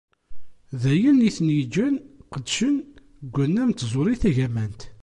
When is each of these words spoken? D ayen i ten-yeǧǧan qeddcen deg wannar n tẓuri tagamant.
D 0.81 0.83
ayen 0.93 1.25
i 1.27 1.29
ten-yeǧǧan 1.35 1.95
qeddcen 2.31 2.75
deg 3.23 3.31
wannar 3.35 3.67
n 3.67 3.71
tẓuri 3.73 4.15
tagamant. 4.21 4.81